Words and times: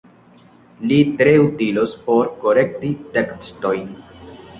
Li 0.91 0.95
tre 1.19 1.33
utilos 1.43 1.93
por 2.07 2.31
korekti 2.45 2.91
tekstojn. 3.19 3.85